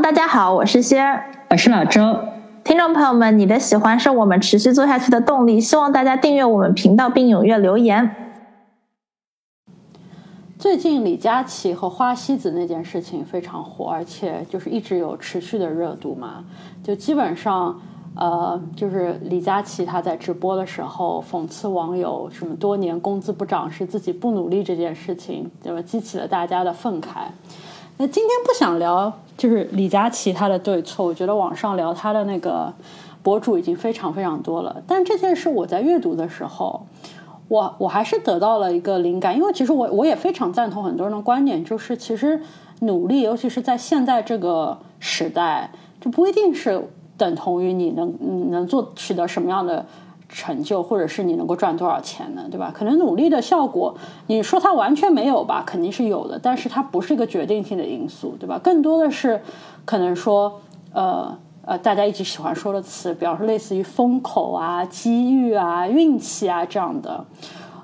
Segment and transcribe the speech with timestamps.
[0.00, 2.18] 大家好，我是仙儿，我是老周。
[2.64, 8.10] 听众朋友们，你的喜欢是我们持续做下去的动力，希望大家订阅我们频道并踊跃留言。
[10.58, 16.42] 最近李佳琦和花西子那件事情非常火，而且就是一直有持续的热度嘛。
[16.82, 17.78] 就基本上，
[18.16, 25.82] 呃，就是李佳琦他在直播的时候讽刺网友什么多年工资不涨是自己不努力这件事情，对吧？
[25.82, 27.26] 激起了大家的愤慨。
[28.02, 32.74] 那今天不想聊就是李佳琦他的对错，我觉得网上聊他的那个
[33.22, 34.82] 博主已经非常非常多了。
[34.88, 36.84] 但这件事我在阅读的时候，
[37.46, 42.42] 我我还是得到了一个灵感，因为其实我我也非常赞同很多人的观点，就是其实
[42.80, 46.84] 努力，尤其是在现在这个时代，就不一定是
[47.16, 48.12] 等同于你能
[48.50, 49.86] 能做取得什么样的。
[50.32, 52.46] 成就，或者是你能够赚多少钱呢？
[52.50, 52.72] 对吧？
[52.74, 53.94] 可能努力的效果，
[54.26, 55.62] 你说它完全没有吧？
[55.66, 58.58] 肯定是有的，但是它不是一个决定性的因素，对吧？
[58.58, 59.40] 更多的是
[59.84, 60.60] 可能说，
[60.92, 67.24] 呃呃，大家一直喜欢说的词，比方说类似于风口啊、机遇啊、运气啊这样的。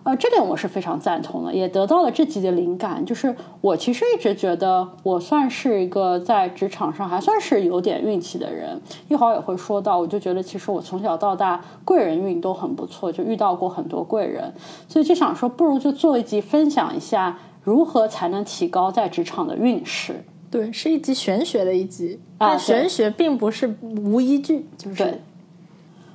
[0.08, 3.04] 呃，这点我是非常赞同的，也得到了这集的灵感。
[3.04, 8.80] 就是我其实一直觉得，我算是一个在职场上还算是有点运气的人。
[9.08, 14.50] 一会儿也会说到，我就觉得其实我从小到大贵人运都很不错，就遇到过很多贵人，
[14.88, 20.24] 所以就想说，不如就做一集分享一下如何才能提高在职场的运势。
[20.50, 25.20] 对，是一集玄学的一集，但玄学并不是无依据，就是。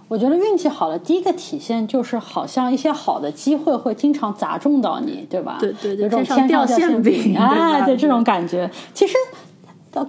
[0.08, 5.58] 我觉得运气好的第一个体现就是，好像一些好的机会会经常砸中到你，对吧？
[5.60, 8.70] 对对，有种天上掉馅饼啊，对这种感觉。
[8.94, 9.16] 其实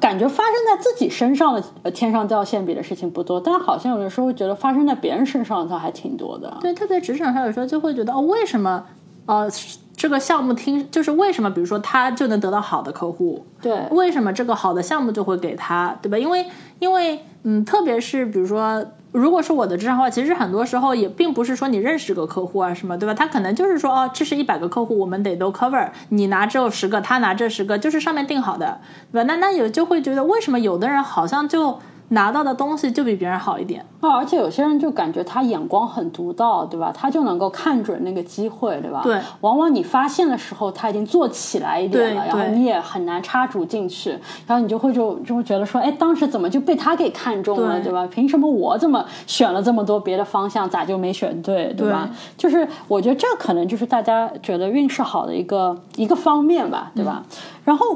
[0.01, 6.57] 感觉发生在自己身上的天上掉馅饼的事情不多，但好像有的时候觉得发生在别人身上的还挺多的。
[6.61, 8.85] 对，特别职场上有时候就会觉得，哦，为什么？
[9.27, 9.49] 呃，
[9.97, 11.51] 这个项目听就是为什么？
[11.51, 16.19] 比如说他就能得到好的客户，对，为什么这个好的项目就会给他，对吧？
[16.19, 16.47] 因为
[16.79, 18.85] 因为嗯，特别是比如说。
[19.15, 23.15] 如果是我的职场话，其实很多时候也并不是说你认识个客户啊什么，对吧？
[23.15, 28.81] 他可能就是说，哦，这是一百个客户，我们得都 cover，你拿这十个，他拿这十个，就是上面定好的，
[29.13, 29.25] 对吧？
[29.29, 31.79] 那那有就会觉得，为什么有的人好像就。
[32.15, 36.93] 拿到的东西就比别人好一点啊，而且有些人就感觉他眼光很独到，对吧？
[36.95, 39.01] 他就能够看准那个机会，对吧？
[39.03, 39.19] 对。
[39.41, 44.11] 往往你发现的时候，他已经做起来一点了，然后你也很难插足进去，
[44.47, 48.07] 然后你就会就就会觉得说，哎，当时怎么就被他给看中了，对吧？
[48.07, 52.09] 凭什么我怎么选了这么多别的方向，咋就没选对，对吧？
[52.37, 57.25] 就是我觉得这可能就是大家觉得运势好的一个一个方面吧，对吧？
[57.65, 57.87] 然后，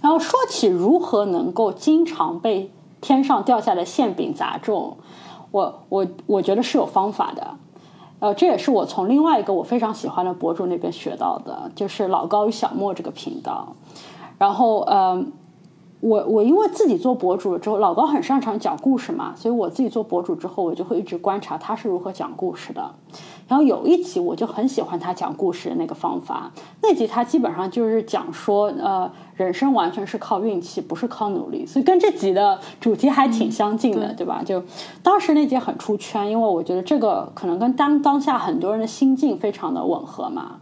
[0.00, 2.72] 然后说起如何能够经常被。
[3.00, 4.96] 天上掉下的馅饼砸中，
[5.50, 7.56] 我我我觉得是有方法的，
[8.20, 13.74] 呃，这也是我从另外一个我非常喜欢的博主那边学到的，就是老高与小莫这个频道。
[14.38, 15.24] 然后，呃，
[16.00, 22.90] 我我因为自己做博主了之后，老高很擅长讲故事嘛，所以我自己做博主之后，我就会一直观察他是如何讲故事的。
[23.48, 26.50] 然后有一集我就很喜欢他讲故事的那个方法，
[26.82, 34.42] 那集他基本上就是讲说，呃，人生完全是靠运气，不是靠努力，所以跟这集的主题还挺相近的，对吧？
[34.44, 34.62] 就
[35.02, 40.58] 当时那集很出圈，因为我觉得这个可能跟当当下很多人的心境非常的吻合嘛。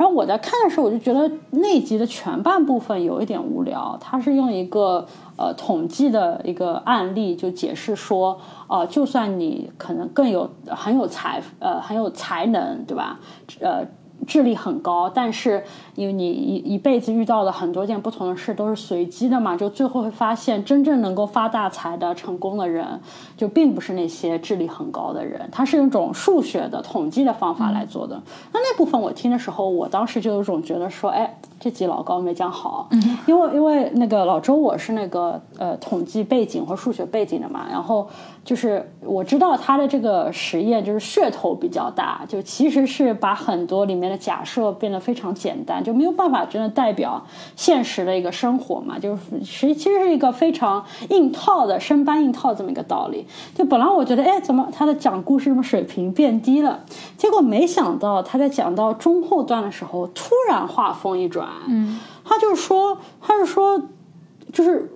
[0.00, 3.98] 然后我在看的时候，我就觉得那集的前半部分有一点无聊。
[4.00, 5.06] 他是用一个
[5.36, 13.20] 呃统计的一个案例，就解释说，呃，就算你可能更有很有才呃很有才能，对吧？
[13.60, 13.86] 呃。
[14.26, 15.62] 智力很高，但是
[15.94, 23.00] 因为你一一辈子遇到的很多件不同的事都是随机的嘛，就最后会发现真正能够发大财的成功的人，
[23.36, 28.20] 就并不是那些智力很高的人，他是用一种数学的统计的方法来做的。
[28.52, 32.88] 那那部分我听的时候，我当时就有种觉得说，哎，这集老高没讲好，
[33.26, 38.08] 因为因为那个老周我是那个呃统计背景或数学背景的嘛，然后。
[38.42, 48.98] 就是我知道他的这个实验就是噱头比较大，就其实是把很多里面的假设变得非常简单，就没有办法真的代表现实的一个生活嘛。
[48.98, 53.26] 就是实其实是一个非常硬套的生搬硬套这么一个道理。
[53.54, 56.80] 就本来我觉得，哎，怎么他的讲故事什么水平变低了？
[57.16, 63.80] 结果没想到他在讲到中后段的时候，突然话锋一转，嗯，他就说，他是说，
[64.52, 64.92] 就是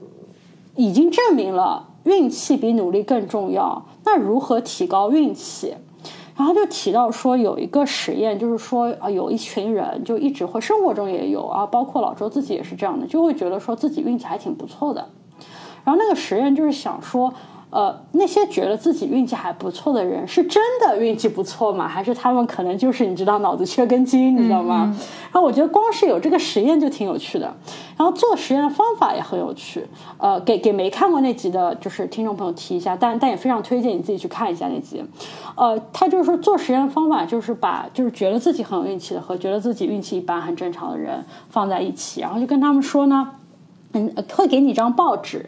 [0.75, 3.85] 已经证明了运气比努力更重要。
[4.05, 5.75] 那如何提高运气？
[6.37, 15.09] 然后就提到说有一个实验，就是说啊，有一群人就一直会生活中也有啊，包括老周自己也是这样的，就会觉得说自己运气还挺不错的。
[15.85, 17.33] 然后那个实验就是想说。
[17.75, 21.89] 呃，那些觉得自己运气还不错的人，是真的运气不错吗？
[21.89, 24.95] 还是他们可能就是你知道脑子缺根筋，你知道吗？
[25.33, 27.53] 然后我觉得光是有这个实验就挺有趣的，
[27.97, 29.85] 然后做实验的方法也很有趣。
[30.19, 35.05] 呃，给给没看过那集的，就是听众朋友提一下，但但也非常推荐你自己去看一下那集。
[35.57, 43.33] 呃，他就是说做实验的方法就是把就是觉得自己很有运气的和觉得自己运气一般很正常的人放在一起，然后就跟他们说呢。
[43.97, 45.47] 嗯，会给你一张报纸，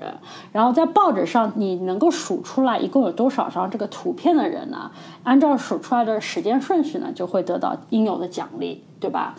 [0.52, 4.88] 然后在报纸上你能够数出来一共有多少张这个图片的人呢？
[5.24, 9.34] 按照数出来的时间顺序呢，就会得到应有的奖励，对吧？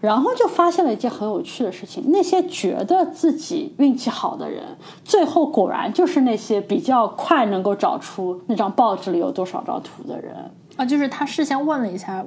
[0.00, 4.64] 然后就发现了一件很有趣的事情：那些觉得自己运气好的人，
[5.04, 10.34] 最后果然就是那些比较快能够找出那张报纸里有多少张图的人
[10.76, 10.84] 啊。
[10.84, 12.24] 就是他事先问了一下，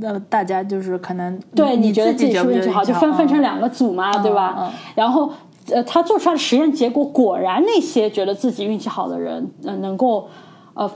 [0.00, 4.72] 呃，大家就是可能对你觉得自己是运气好，就分分成两个组嘛，对吧？
[4.94, 5.32] 然后。
[5.70, 10.28] 呃，他做出来的实验结果果然，那些觉得自己运气好的人，呃，能够
[10.74, 10.90] 呃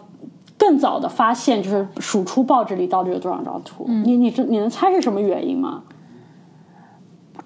[0.59, 3.85] 更早的发现，就是数出报纸里到底有多少张图。
[4.05, 5.83] 你你这你能猜是什么原因吗？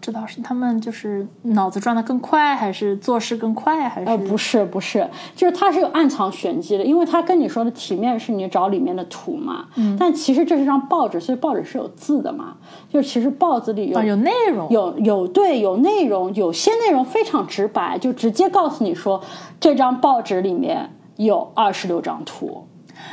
[0.01, 4.07] 知道是他们就是脑子转得更快，还是做事更快，还是？
[4.09, 12.57] 呃，不是，不是，就是它是有暗藏玄机的，因为他跟你说的题面是你找里面的图嘛，嗯，但其实这是张报纸，所以报纸是有字的嘛，
[12.89, 19.23] 就其实报纸里有有内容，有有对有内容，有些内容非常直白，就直接告诉你说
[19.61, 22.67] 这张报纸里面有二十六张图。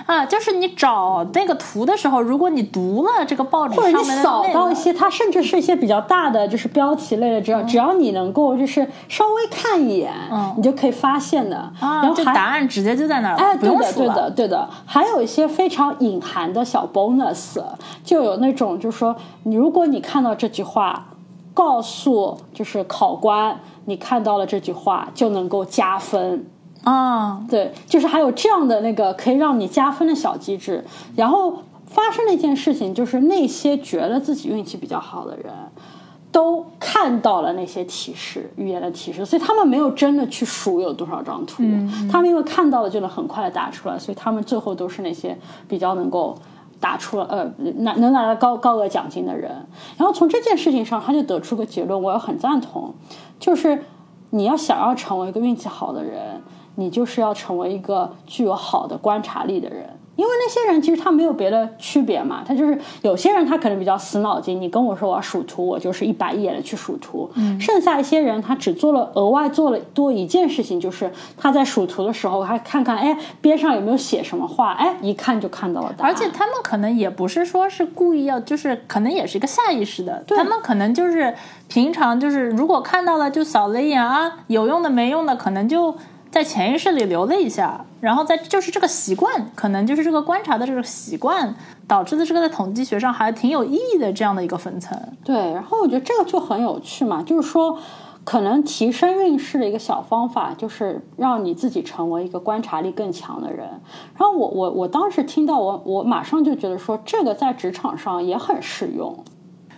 [0.07, 11.57] 啊，就是你找那个图的时候，如果你读了这个报纸或者你扫到一些，它甚至是一些比较大的，就是标题类的，只要只要你能够就是稍微看一眼，嗯，你就可以发现的。
[11.79, 14.69] 啊，然后答案直接就在那儿，哎，对的，对的，对的。
[14.85, 17.61] 还有一些非常隐含的小 bonus，
[18.03, 21.07] 就有那种就是说，你如果你看到这句话，
[21.53, 26.45] 告诉就是考官，你看到了这句话就能够加分。
[26.89, 30.81] 啊，对，就是还有这样的那个可以让你加分的小机制。
[31.17, 35.53] 然后发生了一件事情，就是那些觉得自己运气比较好的人，
[36.31, 41.61] 都看到了那些提示语言的提示，所以他们没有真的去数有多少张图，
[42.09, 45.37] 他们因为看到了就能很快的打出来，所以他们最后都是那些
[45.67, 46.37] 比较能够
[46.79, 49.51] 打出了呃拿能拿到高高额奖金的人。
[49.97, 52.93] 然后从这件事情上，他就得出个结论，我也很赞同，
[53.37, 53.83] 就是
[54.29, 56.41] 你要想要成为一个运气好的人。
[56.79, 76.11] 你就是要成为一个具有好的观察力的人，因为那些人其实他没有别的区别嘛，他就是有些人他可能比较死脑筋，你跟我说我要数图，我就是一板一眼的去数图，嗯，剩下一些人他只做了额外做了多一件事情，就是他在数图的时候还看看，哎，边上有没有写什么话，哎，一看就看到了答案。
[76.11, 81.33] 而且他们可能也不是说是故意要，就是可能也是一个下意识的，他们可能就是
[81.67, 85.95] 平常就是如果看到了就扫了一眼啊，有用的没用的可能就。
[86.29, 91.55] 在潜意识里留了一下，然后在就是这个习惯，可能就是这个观察的这个习惯
[91.87, 94.97] 导致的这个在统计学上还挺有意义的这样的一个分层。
[95.23, 97.79] 对，然后我觉得这个就很有趣嘛，就是说
[98.23, 103.65] 可能提升运势的一个小方法，就是让你自己成为一个观察力更强的人。
[104.17, 109.17] 然后我我我当时听到我我马上就觉得说这个在职场上也很适用。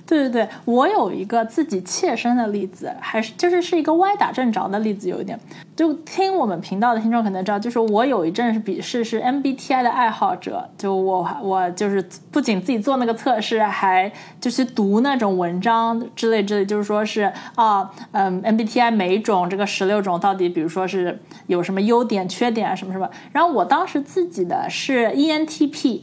[0.09, 5.39] 对对对，我有一个自己切身的例子，还是就是是一个歪打正着的例子，有一点。
[5.75, 14.11] 就听我们频道的听众可能知道，就是我有一阵是笔试是 MBTI 的爱好者，就我我就是不仅自己做那个测试，还
[14.41, 23.07] 就是读那种文章之类之类，就是说是啊，嗯，MBTI 每一种这个十六种到底，比如说是有什么优点、缺点啊什么什么。
[23.31, 26.01] 然后我当时自己的是 ENTP。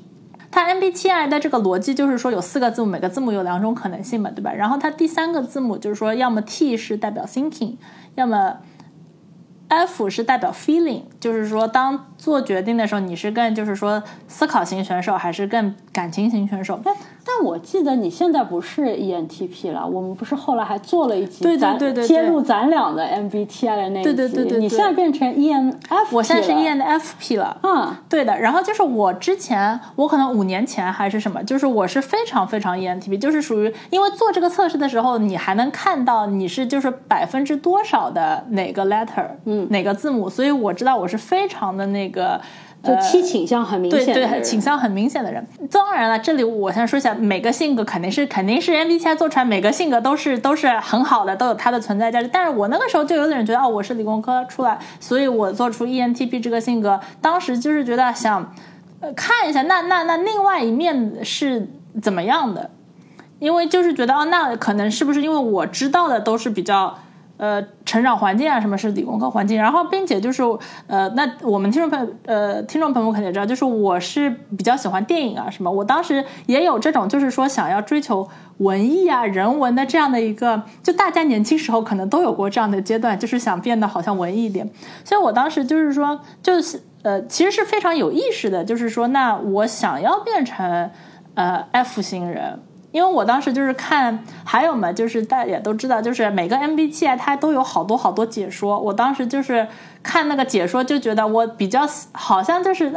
[0.57, 4.51] 它 MBTI 的这个逻辑就是说有四个字母，每个字母有两种可能性嘛，对吧？
[4.55, 7.77] 然后它第三个字母就是说，要么 T 是代表 thinking，
[8.15, 8.57] 要么。
[9.69, 16.81] F 是代表 feeling，就是说当做决定的时候，你是更就是说思考型选手，还是更感情型选手？
[17.43, 24.13] 我记得你现在不是 ENTP 了，我们不是后来还做了一集咱揭露咱俩的 MBTI 的那一集？
[24.13, 27.59] 对对对对，你现在变成 ENF，我现在是 ENFP 了。
[27.63, 28.39] 嗯，对的。
[28.39, 39.27] 然后就是我之前，我可能五年前还是什么，就是我是非常非常 ENTP，就是属于因为做这个测试的时候，你还能看到你是就是百分之多少的哪个 letter。
[39.45, 40.29] 嗯，哪个字母？
[40.29, 42.41] 所以我知道我是非常的那个，
[42.87, 45.45] 就七倾向很明显，对对，倾向很明显的人。
[45.71, 52.29] 当然了，这里我先说一下，每个性格肯定是肯定是 MBTI 做出来，每个性格都是都是很好的，都有它的存在价值。
[52.33, 58.55] 但是我那个时候就有点觉得，哦，我是理工科出来，所以我做出 ENTP 这个性格，当时就是觉得想
[59.01, 61.69] 呃看一下，那那那另外一面是
[62.01, 62.71] 怎么样的？
[63.39, 66.99] 因为就是觉得，哦，那可能是不是因为我知道的都是比较。
[67.37, 69.61] 呃，成长环境啊，什么是理工科环境？
[69.61, 70.43] 然后，并且就是，
[70.87, 75.71] 呃，那我们听众朋友，呃，听众朋友肯定知道，就是我是比较喜欢电影啊，什么。
[75.71, 78.27] 我当时也有这种，就是说想要追求
[78.59, 84.71] 文艺啊、人文的这样的一个，就大家年轻时候可能都有过这样的阶段，就是想变得好像文艺一点。
[85.05, 90.91] 所以我当时就是说，就是呃，其实是非常有意识的，就是说，那我想要变成
[91.35, 92.61] 呃 F 型人。
[92.97, 98.81] 因为我当时就是看，还有嘛，就是大家也都知道，就是每个 MBTI 它都有好多好多解说。
[98.81, 99.69] 我当时就是
[100.03, 102.91] 看那个解说，就觉得我比较好像就是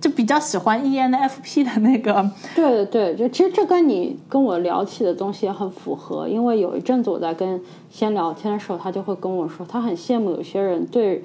[0.00, 2.30] 就比较喜欢 ENFP 的那个。
[2.54, 6.26] 对对对，就其实这跟你跟我聊起的东西也很符合。
[6.26, 11.22] 因为有一阵子我在跟先聊天的时候，他就会跟我说，他很羡慕有些人对。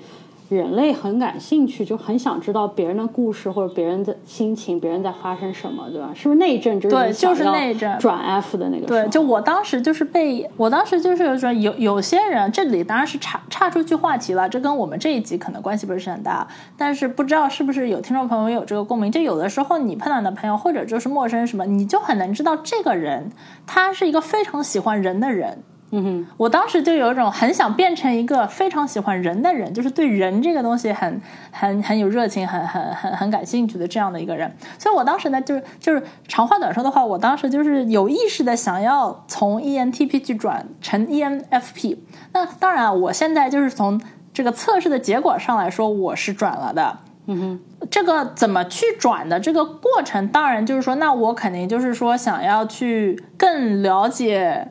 [0.50, 6.10] 人类很感兴趣，就很想知道别人的故事或者别人的心情，别人在发生什么，对吧？
[6.16, 8.88] 是不是那一阵就是对，就是那一阵转 F 的那个？
[8.88, 19.12] 对，就我当时就是被我当时就是有说有有些人，这里当然是岔岔出去话题了，这跟我们这一集可能关系不是很大，但是不知道是不是有听众朋友有这个共鸣？
[19.12, 23.32] 就有的时候你碰到的朋友或者就是陌生人什么，你就很能知道这个人
[23.66, 25.62] 他是一个非常喜欢人的人。
[26.00, 31.20] 嗯哼，我当时就有一种很想变成一个非常喜欢人的人，就是对人这个东西很
[31.52, 34.56] 很很有热情，很很很很感兴趣的这样的一个人。
[34.78, 41.98] 所以我当时呢，就是就是长话短说的话，我当时就是有意识的想要从 ENTP 去转成 ENFP。
[42.32, 44.00] 那当然，我现在就是从
[44.32, 47.00] 这个测试的结果上来说，我是转了的。
[47.26, 54.70] 嗯哼，这个怎么去转的这个过程，当然就是说，那我肯定就是说想要去更了解。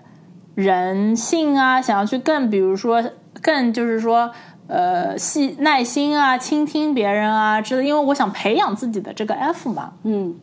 [0.56, 3.04] 人性啊，想要去更，比如说
[3.42, 4.32] 更，就是说，
[4.68, 7.86] 呃，细耐心啊，倾听别人啊，之类。
[7.86, 10.34] 因为我想培养自己的这个 F 嘛，嗯。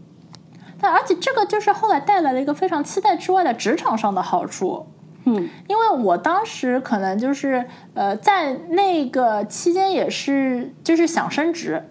[0.80, 4.86] 但而且这个就是后来带来了一个非常期待之外的职场上的好处，
[5.26, 5.50] 嗯。
[5.68, 7.66] 因为我当时可能就是
[7.96, 11.84] 呃，在那个期间也是就是想升职，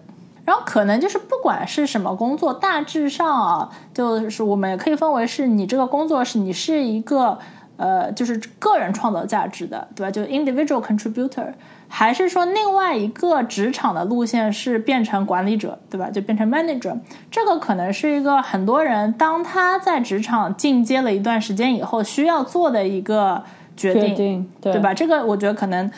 [0.45, 7.37] 然后可能就是不管是什么工作，大致上啊，就是我们也可以分为是你这个工作是你是一个。
[7.77, 10.11] 呃，就是个人创造价值的，对吧？
[10.11, 11.53] 就 individual contributor，
[11.87, 16.09] 还是说另外一个职场的路线是变成管理者，对吧？
[16.09, 16.97] 就变成 manager，
[17.31, 23.43] 这个可能是一个很多人当他在职场进阶了一段时间以后需要做的一个
[23.75, 24.93] 决定，对吧？
[24.93, 25.89] 这个我觉得可能。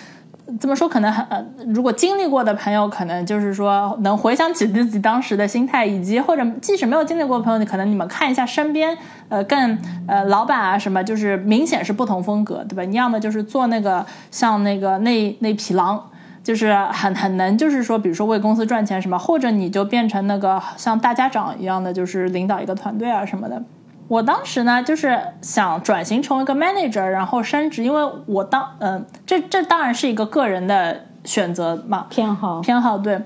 [0.59, 8.95] 这么说可能很呃，如果经历过的朋友，可能就是说能回想起自己当时的心态，以及或者即使没有经历过的朋友，你可能你们看一下身边，
[9.27, 12.83] 呃，更呃老板啊什么，就是明显是不同风格，对吧？
[12.83, 16.11] 你要么就是做那个像那个那那匹狼，
[16.43, 23.63] 就是很很能，就是说比如说为公司赚钱什么，或者你就变成那个像大家长一样的，就是领导一个团队啊什么的。
[24.07, 33.19] 我当时呢，就是想转型成为一个 manager，然后升职，因为我当嗯，这这当然是一个个人的选择嘛，偏好偏好对。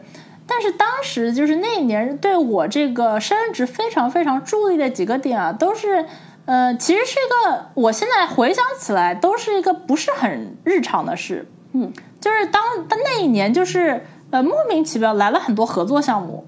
[0.48, 6.05] 但是当时就是那一年对我这个升职非常非常注意的几个点啊，都是
[6.45, 16.45] 呃，其实是一个我现在回想起来都是一个不是很日常的事，嗯，就是当当那一年就是呃莫名其妙来了很多合作项目。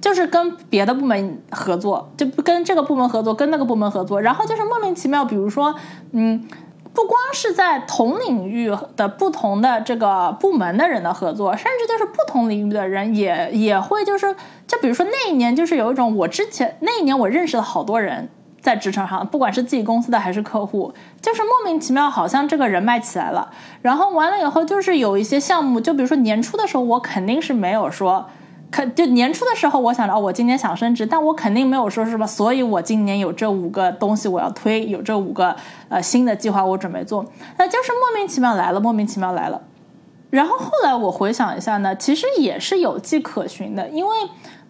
[0.00, 5.74] 就是跟别的部门合作，就跟这个部门合作，跟那个部门合作，然后就是莫名其妙，比如说，
[6.12, 6.46] 嗯，
[6.92, 14.36] 不光是在同领域的不同的这个部门的人的合作，甚至就是不同领域的人也也会就是，
[14.66, 18.28] 就比如说那一年就是有一种，我之前那一年我认识了好多人
[18.60, 23.50] 在职场上，不管是自己公司的还是客户，就是莫名其妙好像这个人脉起来了，
[23.82, 28.28] 然后完了以后就是有一些项目，就比如说年初的时候，我肯定是没有说。
[28.68, 32.26] 可就年初的时候，我想着，我今年想升职，但我肯定没有说是吧？
[32.26, 35.54] 所以我今年有这五个东西我要推，有这五个
[35.88, 37.24] 呃新的计划我准备做，
[37.58, 39.62] 那就是莫名其妙来了，莫名其妙来了。
[40.30, 44.16] 然后后来我回想一下呢，其实也是有迹可循的，因为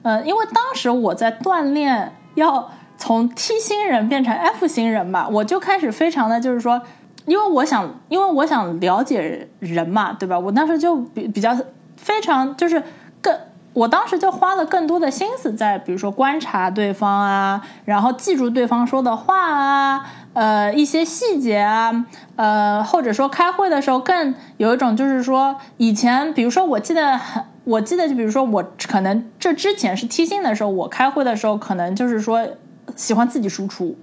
[0.02, 6.80] 呃，因为当时我在锻炼要从 T 星人变成 F 星人嘛，我就开始非常的就是说，
[7.24, 10.38] 因为我想，因为我想了解人嘛，对吧？
[10.38, 11.56] 我当时就比比较
[11.96, 12.82] 非常就是。
[13.76, 22.06] 我当时就花了更多的心思在，比如说观察对方啊，然后记住对方说的话啊，呃，一些细节啊，
[22.36, 32.48] 呃，或者说开会的时候更有一种就是说，以前比如说我记得很我记得就比如说我可能这之前是 T 星的时候，我开会的时候可能就是说
[32.94, 33.94] 喜欢自己输出，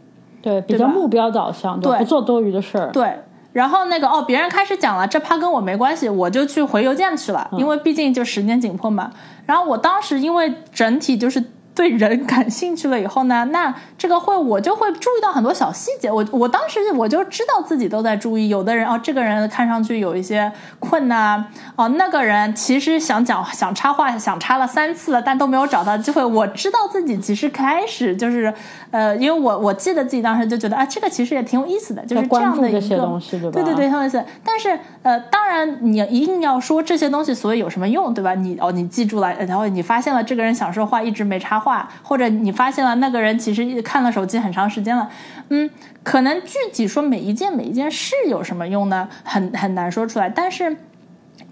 [0.44, 3.24] 对，比较目标导向，对，不做多余的事儿，对。
[3.54, 9.12] 然后那个哦，别人开始讲了，这趴跟我没关系，我就去回邮件去了，因为毕竟就时间紧迫嘛。
[9.46, 11.42] 然后我当时因为整体就是。
[11.76, 16.12] 对人感兴趣了以后呢，那这个会我就会注意到很多小细节。
[16.12, 21.44] 我我当时我就知道自己都在注意，有的人哦，这个人看上去有一些困难
[21.76, 26.24] 哦，那个人其实想讲想插话，想插了三次了，但都没有找到机会。
[26.24, 28.54] 我知道自己其实开始就是
[28.92, 33.52] 呃，因为我我记得自己当时就觉得啊，这个其实也挺有意思的，就是这样的一个东西，对吧？
[33.52, 34.24] 对对对，很有意思。
[34.44, 38.36] 但是呃，当然你一定要说这些东西，所以有什么用，对吧？
[38.36, 41.63] 你哦，你记住了，然后你发现了这个人想说话一直没插。
[41.64, 45.10] 话或者你发现了那个人其实看了手机很长时间了，
[45.50, 45.70] 嗯，
[46.04, 49.08] 可能具体说每一件每一件事有什么用呢？
[49.24, 50.30] 很很难说出来。
[50.30, 50.76] 但是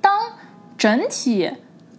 [0.01, 0.20] 当
[0.77, 1.51] 整体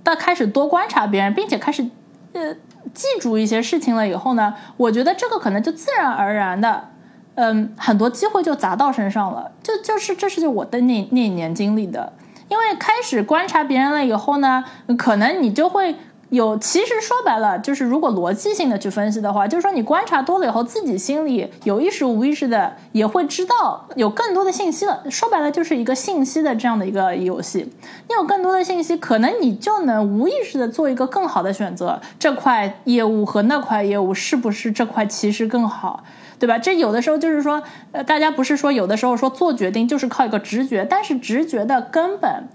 [0.04, 1.88] 的开始多观察别人，并且开始
[2.34, 2.54] 呃
[2.92, 6.88] 记住一些事情了以后呢，我觉得这个可能就自然而然的，
[7.36, 9.50] 嗯，很多机会就砸到身上了。
[9.62, 12.12] 就就是这是就我的那那一年经历的，
[12.48, 14.64] 因为开始观察别人了以后呢，
[14.98, 15.96] 可能你就会。
[16.32, 25.02] 有，其实说白了，就是如果逻辑性的去分析的话，就是说你观察多了以后，自己心里有意识无意识的也会知道有更多的信息了。
[25.10, 27.70] 说白了，就是一个信息的这样的一个游戏。
[28.08, 32.00] 你有更多的信息，可能你就能无意识的做一个更好的选择。
[32.18, 36.02] 这块业务和那块业务是不是这块其实更好，
[36.38, 36.56] 对吧？
[36.58, 37.62] 这有的时候就是说，
[37.92, 42.48] 呃，大家不是说有的时候说做决定就是靠一个直觉，但是直觉的根本。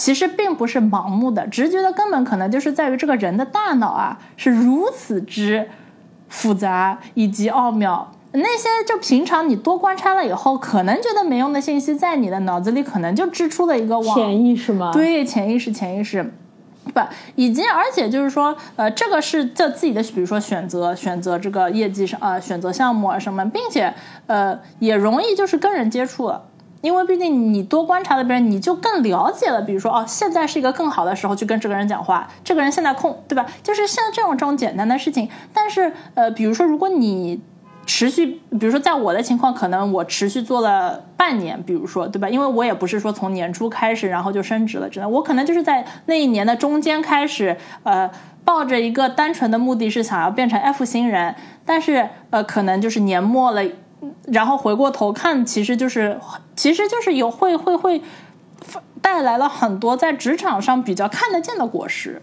[0.00, 5.68] 其实并不是盲目的，直觉的根本可能就是在于这个人的大脑啊是如此之
[6.26, 8.10] 复杂以及奥妙。
[8.32, 14.16] 那些就平常你多观察了以后，可能觉得没用的信息，在你的脑子里可能就织出了一个网。
[14.16, 14.90] 潜意识吗？
[14.90, 16.32] 对，潜意识，潜意识。
[16.94, 17.00] 不，
[17.34, 23.92] 以及而且就是说，呃，这个是在自己的，比如说选择选择这个业绩上呃，选择项目啊什么，并且
[24.28, 26.44] 呃也容易就是跟人接触了。
[26.80, 29.60] 因为毕竟你多观察了别人，你就更了解了。
[29.60, 33.46] 比如说，哦，现在是一个更好的时候去跟这个人讲话，这个人现在空，对吧？
[33.62, 35.28] 就是像这种这种简单的事情。
[35.52, 37.42] 但是，呃，比如说，如果你
[37.84, 42.28] 持续，比如说，在我的情况，可能我持续做了半年，比如说，对吧？
[42.30, 48.10] 因为我也不是说从年初开始，然后就升职了，真的，我可能就是在那一年的中间开始，呃，
[48.44, 51.34] 抱着一个单纯的目的是想要变成 F 星人，
[51.66, 53.62] 但是，呃，可能就是年末了。
[54.26, 56.18] 然后回过头看，其实就是，
[56.56, 58.00] 其实就是有会会会
[59.02, 62.22] 带来了很多在职场上比较看得见的果实。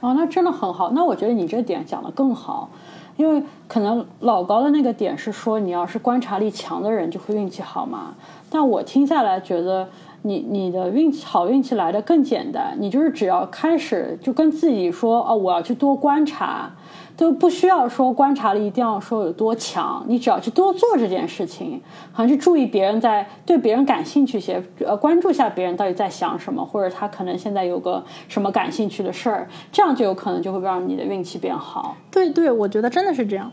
[0.00, 0.90] 哦，那真的很好。
[0.92, 2.70] 那我觉得你这点讲的更好，
[3.16, 8.14] 因为可能老高的那个点是说，你要是观察力强的人就会运气好嘛。
[8.48, 9.88] 但我听下来觉得，
[10.22, 12.76] 你你的运气好，运气来的更简单。
[12.78, 16.72] 你就是只要开始就跟自己说，哦，我要去多观察。
[17.16, 21.78] 都不需要说观察力一定要说有多强，你只要去多做这件事情，
[22.12, 31.94] 好像去注意别人在对别人感兴趣些，呃，关注一下别人到底在想什么，或者他可能现在有个什么感兴趣的事儿，这样就有可能就会让你的运气变好。
[32.10, 33.52] 对对，我觉得真的是这样。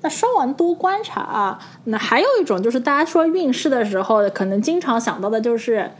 [0.00, 5.90] 那说完多观察啊，那还有一种就是大家说运势的时候，可能经常想到的就是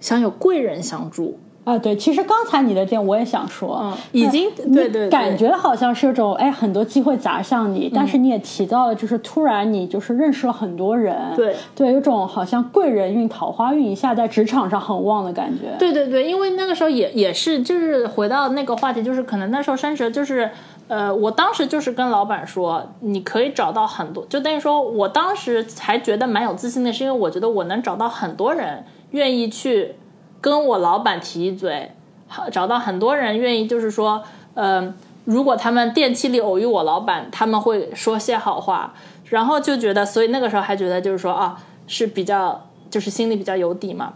[0.00, 1.38] 想有贵人相助。
[1.64, 15.74] 啊，对，其实刚才你的点我也想说，嗯，已经对对，感觉好像是种哎，很多机会砸向你，但是你也提到了，就是突然你就是认识了很多人，对对，有种好像贵人运、桃花运一下在职场上很旺的感觉。
[15.78, 20.50] 对对对，因为那个时候也也是，就是回到那个话题，就是可能那时候升职，就是
[20.88, 29.96] 呃，我当时就是跟老板说，你可以找到很多，就等于说我当时还觉得蛮有自信的，是因为我觉得我能找到很多人愿意去。
[30.40, 31.90] 跟我老板提一嘴，
[32.28, 34.92] 好找到很多人愿意，就是说，嗯，
[35.24, 38.92] 如果他们电梯里偶遇我老板，他们会说些好话，
[39.30, 44.12] 然后就觉得，所以那个时候还觉得就是说啊，是比较，就是心里比较有底嘛。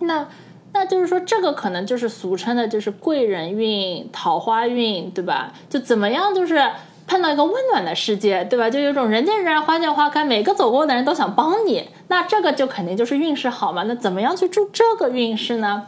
[0.00, 0.28] 那
[0.78, 5.54] 那就是说，这个可能就是俗称的，就是贵人运、桃花运，对吧？
[5.70, 6.70] 就怎么样，就是。
[7.08, 8.68] 碰到一个温暖的世界，对吧？
[8.68, 13.84] 就有种人见人爱、花见花开，每个走过的人都想帮你，那这个就肯定就是运势好嘛。
[13.84, 15.86] 那怎么样去助这个运势呢？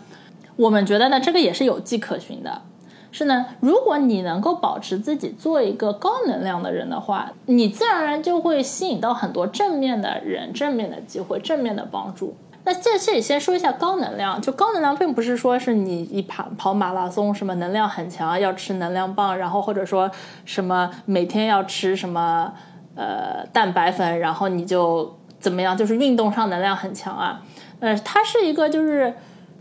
[0.55, 2.63] 我们觉得呢，这个也是有迹可循的。
[3.11, 12.37] 是呢，如果你能够保持自己做一个高能量的人的话，你自然而然就会吸引到很多正面的人、正面的机会、正面的帮助。
[12.65, 20.11] 那这这里先说一下高能量，就高能量并不是说是你一跑跑马拉松什么能量很强要吃能量棒，然后或者说
[20.45, 22.53] 什么每天要吃什么
[22.95, 27.41] 呃蛋白粉，然后你就怎么样，就是运动上能量很强啊。
[27.81, 29.15] 呃，它是一个就是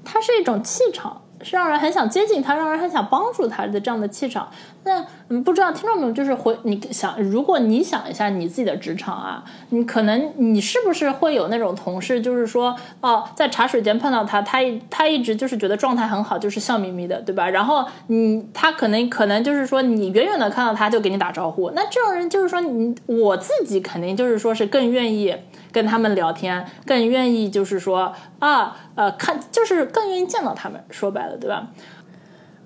[0.04, 4.50] 它是一种气场，是让人很想接近他，让人很想帮助他的这样的气场。
[4.88, 17.50] 那嗯，不知道听众们就是回你想，如果你想一下你自己的职场啊，你可能你是不是会有那种同事，就是说哦，在茶水间碰到他，他他一直就是觉得状态很好，就是笑眯眯的，对吧？
[17.50, 25.36] 然后你他可能可能就是说你远远的看到他就给你打招呼，那这种人就是说你我自己肯定就是说是更愿意
[25.74, 31.68] 跟他们聊天，更愿意就是说啊呃看就是更愿意见到他们，说白了，对吧？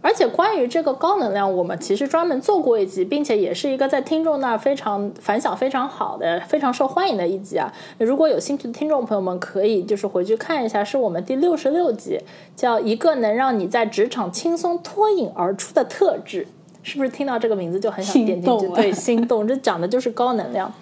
[0.02, 7.72] 而且关于这个高能量，我们其实专门做过一集，并且也是一个在听众那儿非常反响非常好的、非常受欢迎的一集啊。
[8.00, 12.20] 如果有兴趣的听众朋友们，可以就是回去看一下，是我们第六十六集，
[12.56, 16.48] 叫一个能让你在职场轻松脱颖而出的特质。
[16.82, 18.68] 是不是听到这个名字就很想点进去？
[18.70, 19.48] 对，心动。
[19.48, 20.74] 这讲的就是高能量，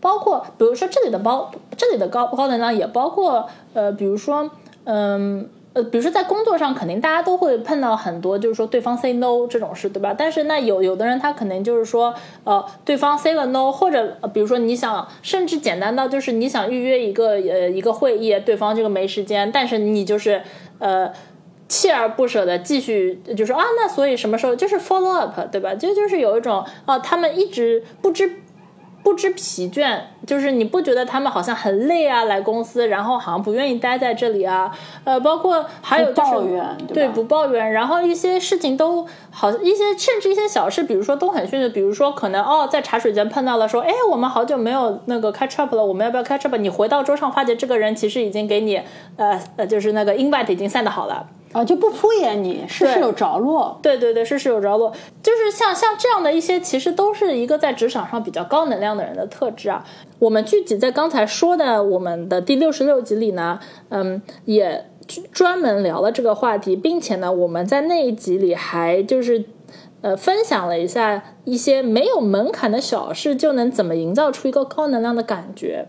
[0.00, 4.48] 包括比如说这里的包，这里的高高能量也包括呃，比如说
[4.84, 5.50] 嗯。
[5.78, 10.12] 呃，比如说在工作上，肯定大家都会碰到很多，就是说对方 say no 这种事，对吧？
[10.12, 12.12] 但是那有有的人他可能就是说，
[12.42, 20.42] 呃，对方 say 了 no，或者比如说你想，甚至简单到就是你想预约一个呃一个会议，对方这个没时间，但是你就是
[20.80, 21.12] 呃
[21.68, 25.74] 锲而不舍的继续，就说啊，那所以什么时候就是 follow up，对吧？
[25.74, 28.40] 就就是有一种啊，他们一直不知。
[29.08, 32.24] 不知疲倦，就是你不觉得他们好像很累啊？
[32.24, 34.70] 来公司，然后好像不愿意待在这里啊？
[35.04, 46.54] 呃，包括还有就是对不抱怨，然后一些事情都好，一些甚至一些小事，比如说都很迅速，比如说可能哦，在茶水间碰到了，说哎，我们好久没有那个 catch up 了，我们要不要 catch up？
[46.58, 48.82] 你回到桌上发觉这个人其实已经给你
[49.16, 51.26] 呃呃，就是那个 invite 已经散的好了。
[51.52, 53.78] 啊，就不敷衍你，事事有着落。
[53.82, 59.82] 对对对，事事有着落，就是像像这样的一些，其实都是一个在职场上比较高能量的人的特质啊。
[60.18, 63.58] 我们具体在刚才说的我们的第六十六集里呢，
[63.88, 64.90] 嗯，也
[65.32, 69.46] 专门聊了这个话题，并且呢，我们在那一集里还就是
[70.02, 75.88] 呃分享了一下一些没有门槛的小事就能怎么营造出一个高能量的感觉。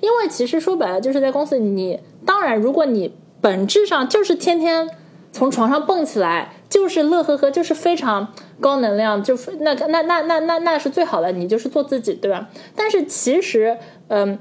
[0.00, 3.12] 因为其实说白了，就是在公司里，你当然如果你。
[3.42, 4.88] 本质上就是天天
[5.32, 12.48] 从床上蹦起来，就是乐呵呵，就是非常高能量，就那那那那那那是最好的，你就是做自己，对吧？
[12.76, 13.76] 但是其实，
[14.08, 14.38] 嗯，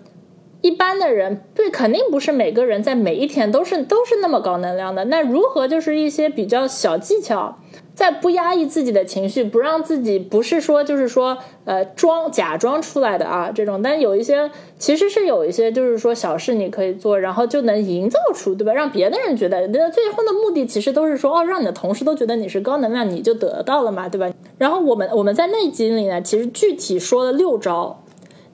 [0.61, 5.05] 一般的人对，肯定不是每个人在每一天都是都是那么高能量的。
[5.05, 7.57] 那如何就是一些比较小技巧？
[7.93, 18.73] 在不压抑自己的情绪，不让自己不是说就是说呃装假装出来的啊这种，但有一些其实是有一些就是说小事你可以做，然后就能营造出对吧？
[18.73, 24.34] 让别的人觉得，那最后的目的其实都是说哦，让你的同事都觉得你是高能量，你就得到了嘛，对吧？
[24.58, 28.04] 然后我们我们在那集里呢，其实具体说了六招，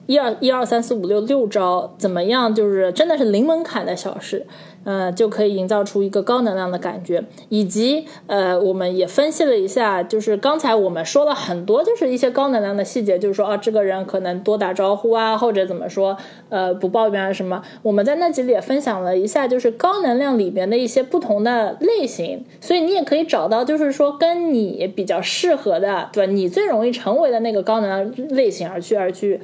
[0.06, 2.54] 一二一二三四五六六招，怎么样？
[2.54, 4.46] 就是真的是零门槛的小事。
[4.88, 16.16] 呃，就可以营造出一个高能量的感觉，以及呃，我们也分析了一下，就是刚才我们说了很多，就是一些高能量的细节，就是说啊，这个人可能多打招呼啊，或者怎么说，
[16.48, 17.62] 呃，不抱怨啊什么。
[17.82, 26.32] 我们在那集里也分享了一下，就是高能量里边的一些不同的类型，所以你也可以找到，就是说跟你比较适合的，对吧？
[26.32, 29.42] 你最容易成为的那个高能量类型而去而去。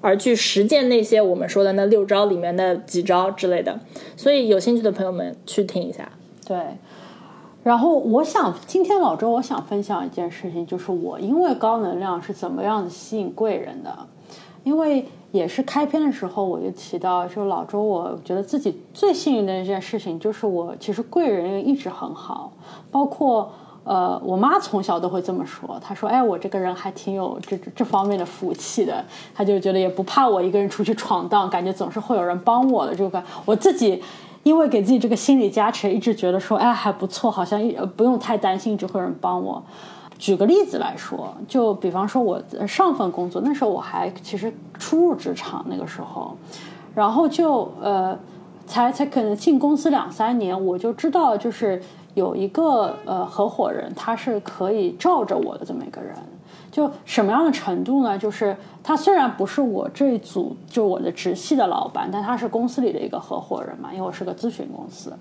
[0.00, 3.78] 而去实践那些我们说的那六招里面的几招之类的，
[4.16, 6.10] 所以有兴趣的朋友们去听一下。
[6.46, 6.58] 对，
[7.62, 13.94] 然后我想今天老周，我想分享一件事情，就是我因为高能量是怎么样的吸引贵人的，
[14.64, 22.52] 因为也是开篇的时候我就提到，就老周，我觉得自己最幸运的一件事情就是我其实贵人一直很好，
[22.90, 23.52] 包括。
[23.82, 25.80] 呃，我妈从小都会这么说。
[25.82, 29.02] 她说：“哎，我这个人还挺有这这方面的福气的。”
[29.34, 32.94] 她就觉得也不怕我一个人出去闯荡，感觉总是会有人帮我的。
[32.94, 34.02] 这个我自己，
[34.42, 37.58] 因为给自己这个心理加持，一直觉得说：“哎，还不错，好像
[37.96, 39.62] 不用太担心，一直会有人帮我。”
[40.18, 46.36] 举个例子来说，就比方说我上份工作，那时候我还其实初入职场那个时候，
[46.94, 48.16] 然后就呃，
[48.66, 51.82] 才才可能进公司两三年，我就知道就是。
[52.14, 56.14] 有一个呃合伙人，他是可以罩着我的这么一个人，
[56.70, 58.18] 就什么样的程度呢？
[58.18, 65.12] 就是他虽然不是我这一组就我的直系的老板，但他是公司里的一个合伙人嘛，因为我是个咨询公司。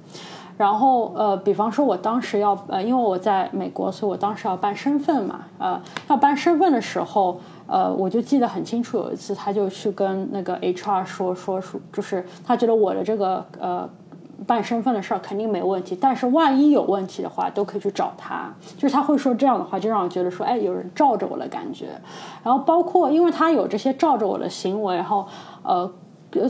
[0.58, 13.90] 然后呃，比方说我当时要呃，因为我在美国，所以我当时要办身份嘛，呃，要办身份的时候，呃，我就记得很清楚，有一次他就去跟那个 HR 说说说，就是他觉得我的这个呃。
[14.48, 18.52] 办身份的事儿肯定没问题，但是万一有问题的话，都可以去找他。
[18.78, 21.88] 就是他会说这样的话，就让我觉得说，哎，有人罩着我的感觉。
[22.44, 25.28] 然后包括，因为他有这些罩着我的行为，然后
[25.64, 25.92] 呃，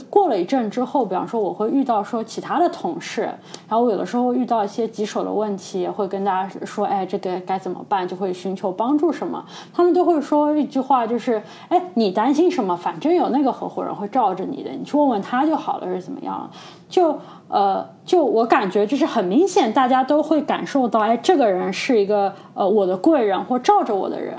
[0.10, 8.08] 过了一阵之后，比方说我会遇到说其他的同事，然后我有的时候遇到一些棘手的问题，会跟大家说，哎，这个该怎么办？
[8.08, 9.44] 就会寻求帮助什么？
[9.74, 12.76] 他们都会说一句话，就是，哎，你担心什么？
[12.76, 16.50] 反正有那个合伙人会罩着你的，你去问问他就好了，是怎么样？
[16.90, 24.36] 就呃，就我感觉就是很明显，大家都会感受到，哎，这个人是一个呃我的贵人或罩着我的人。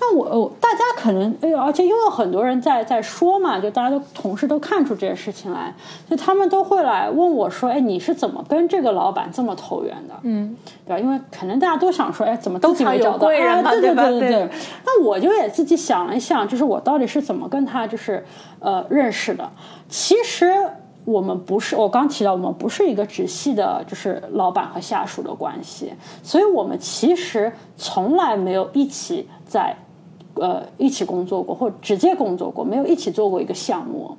[0.00, 5.74] 那我大家可能哎，而且又有很多人在在说嘛，就大家都同事都看出这件事情来，
[6.08, 10.14] 就他们都会来问我说，哎，你是怎么跟这个老板这么投缘的？
[10.22, 10.56] 嗯，
[10.86, 10.98] 对吧？
[11.00, 13.26] 因为可能大家都想说，哎，怎么都没找到？
[13.26, 14.48] 对对对对对。
[14.86, 18.24] 那我就也自己想了一想，就是我到底是怎么跟他就是
[18.60, 19.50] 呃认识的？
[19.88, 20.52] 其实。
[21.04, 25.90] 我们不是，我刚提到我们不是一个直系的，就是老板和下属的关系，
[26.22, 29.74] 所以我们其实从来没有一起在，
[30.40, 34.16] 呃，一起工作过或直接工作过，没有一起做过一个项目。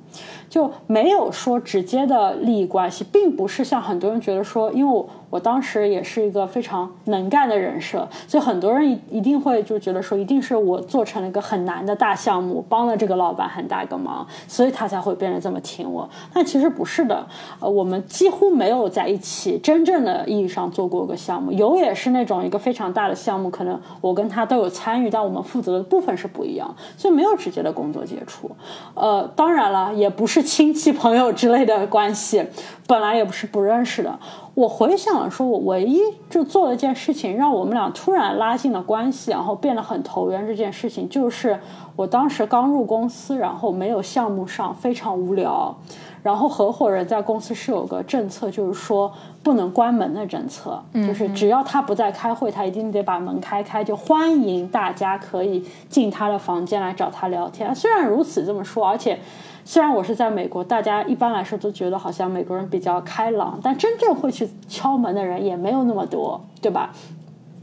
[0.50, 16.10] 就没有说直接的利益关系，并不是像很多人觉得说，因为我我当时也是一个非常能干的人设，所以很多人一一定会就觉得说，一定是我做成了一个很难的大项目，帮了这个老板很大一个忙，所以他才会变得这么挺我。
[16.34, 17.24] 但其实不是的，
[17.60, 28.50] 呃，我们几乎没有在一起真正的意义上做过个项目，有也是那种一个非常大的项目，可能我跟他都有参与，但我们负责的部分是不一样，所以没有直接的工作接触。
[28.94, 30.39] 呃，当然了，也不是。
[30.42, 32.44] 亲戚朋友之类的关系，
[32.86, 34.18] 本来也不是不认识的。
[34.54, 40.46] 我回想了，说我唯一就做了一件事情，让我们俩突然拉近了关系，然后变得很投缘。
[40.46, 41.58] 这件事情就是
[41.96, 45.74] 我当时刚入公司，然后没有项目上，非常无聊。
[46.22, 57.74] 然后合伙人在公司是有个政策，就是说不能关门的政策，就是只要他不在开会，他一定得把门开开，就欢迎大家可以进他的房间来找他聊天。
[57.74, 59.18] 虽然如此这么说，而且。
[59.62, 66.90] 虽然我是在美国，大家一般来说都觉得好像美国人比较开朗，但真正会去敲门的人也没有那么多，对吧？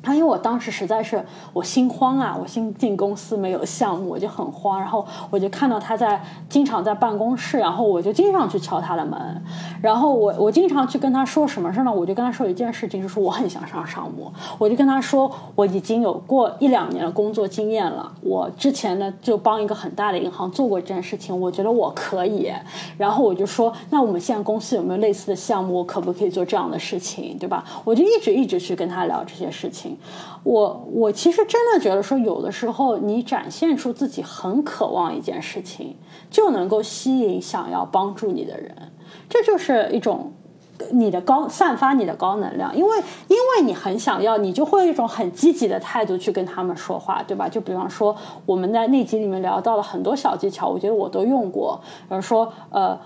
[0.08, 4.80] 他因为我当时实在是我心慌啊，我新进公司没有项目，我就很慌。
[4.80, 9.20] 然后我就看到他在经常在办公室，然后我就经常去敲他的门。
[9.82, 11.94] 然后我我经常去跟他说什么事呢？
[11.94, 14.32] 我就跟他说一件事情，就是我很想上商务。
[14.58, 18.10] 我就跟他说我已经有过一两年的工作经验了。
[18.22, 22.52] 我之前呢就帮一个很大的银行做过这件事情，我觉得我可以。
[22.98, 25.74] 然后我就说，那我们现在公司有没有类似的项目？
[25.80, 27.38] 我可不可以做这样的事情？
[27.38, 27.64] 对吧？
[27.84, 29.97] 我就一直一直去跟他聊这些事情。
[30.44, 35.96] 我我其实真的觉得说，有的时候你展现出自己很渴望一件事情，
[36.30, 38.74] 就能够吸引想要帮助你的人。
[39.30, 40.32] 这就是一种
[40.92, 47.50] 你的高散发你的高能量，因为因为你很想要，你就会有一种很积极的态度去跟他们说话，对吧？
[47.50, 52.98] 就比方说我们在那集里面聊到了很多小技巧，我觉得我都用过，比如说呃。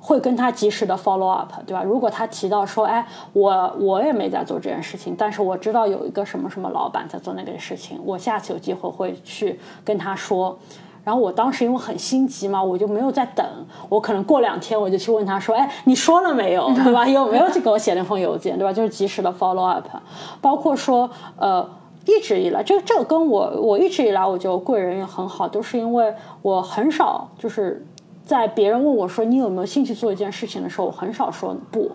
[0.00, 1.82] 会跟他及时的 follow up，对吧？
[1.82, 10.58] 如果他提到说，哎，我我也没在做这件事情，但是我知道有一个什么什么老板在做那个事情，我下次有机会会去跟他说。
[11.04, 13.46] 然后我当时因为很心急嘛，我就没有在等，
[13.88, 17.08] 我可能过两天我就去问他说，哎，你说了没有， 对吧？
[17.08, 18.72] 有没有去给我写那封邮件，对吧？
[18.72, 19.86] 就是及时的 follow up，
[20.42, 21.08] 包括说，
[21.38, 21.66] 呃，
[22.04, 27.86] 一直以来，这这个跟我我一直以来我觉得贵人也很好，都是因为我很少就是。
[28.28, 31.90] 在别人问我说你有没有兴趣做一件事情的时候，我很少说不，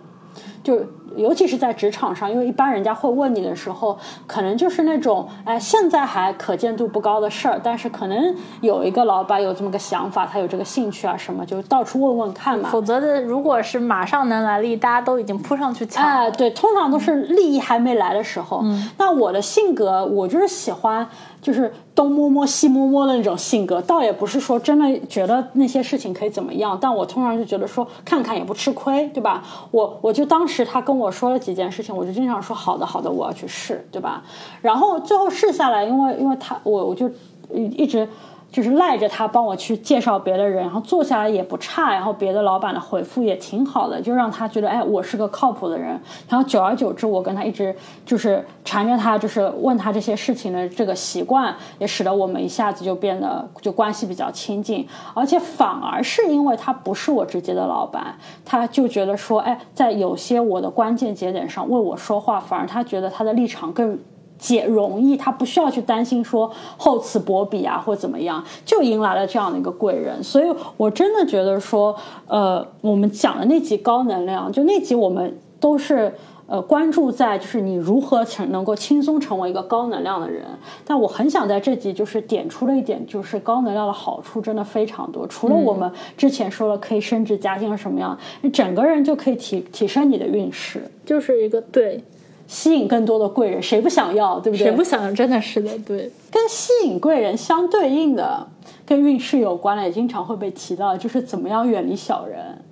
[0.64, 0.84] 就
[1.16, 12.68] 尤其是在职场上，因为一般人家会问你的时候，可能就是那种哎，现在还可见度不高的事儿，但是可能有一个老板有这么个想法，他有这个兴趣啊什么，就到处问问看嘛。
[12.70, 16.04] 否则的，如果是马上能来利，大家都已经扑上去抢。
[16.04, 18.60] 哎，对，通常都是利益还没来的时候。
[18.62, 21.06] 嗯，那我的性格，我就是喜欢。
[21.44, 29.44] 就是东摸摸西摸摸的那种性格，倒也不是说真的觉得那些事情可以怎么样，但我通常就觉得说看看也不吃亏，对吧？
[29.70, 34.22] 我我就当时他跟我我说了几件事情，我就经常说好的好的，我要去试，对吧？
[34.62, 37.10] 然后最后试下来，因为因为他我我就
[37.52, 38.08] 一直。
[38.54, 46.00] 就是赖着他帮我去介绍别的人，然后做下来也不差，然后别的老板的回复也挺好的，就让他觉得哎，我是个靠谱的人。
[46.28, 47.74] 然后久而久之，我跟他一直
[48.06, 54.86] 就是缠着他，就是问他这些事情的这个习惯，也使得我们一下子就变得就关系比较亲近。
[55.14, 63.98] 而且反而是因为他不是我直接的老板，他就觉得说，哎，在有些我的关键节点上为我说话，反而他觉得他的立场更。
[64.44, 70.22] 解容易，他不需要去担心说厚此薄彼啊，或怎么样，就迎来了这样的一个贵人。
[70.22, 76.12] 所以我真的觉得说，呃，我们讲的那集高能量，就那集我们都是
[76.46, 80.44] 呃，关注在就是你如何成能够轻松成为一个高能量的人，
[80.84, 85.26] 但我很想在这集就是点出了一点，就是高能量的好处真的非常多。
[85.26, 92.04] 除了我们之前说了可以升职加薪什么样，你整个人就可以提提升你的运势，就是一个对
[92.46, 94.64] 吸引更多的贵人，谁不想要，对不对？
[94.64, 95.12] 谁不想要？
[95.12, 96.10] 真的是的，对。
[96.30, 98.46] 跟吸引贵人相对应的，
[98.84, 102.62] 跟运势有关的，也经常会被提到，就是怎么样远离小人。